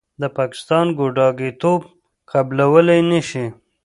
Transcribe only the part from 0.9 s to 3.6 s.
ګوډاګیتوب قبلولې نشي.